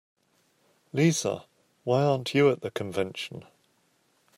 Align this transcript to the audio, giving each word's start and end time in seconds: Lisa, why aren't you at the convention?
Lisa, 0.93 1.45
why 1.83 2.01
aren't 2.03 2.33
you 2.33 2.49
at 2.49 2.61
the 2.61 2.71
convention? 2.71 3.45